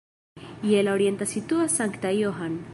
Je 0.69 0.79
la 0.87 0.95
orienta 0.99 1.29
situas 1.35 1.79
Sankta 1.81 2.17
Johann. 2.25 2.61